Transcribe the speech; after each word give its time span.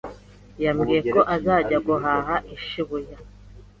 Yambwiye 0.63 1.01
ko 1.13 1.19
azajya 1.35 1.77
guhaha 1.87 2.35
i 2.55 2.57
Shibuya. 2.65 3.17